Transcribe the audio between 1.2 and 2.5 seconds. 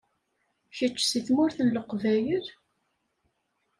Tmurt n Leqbayel?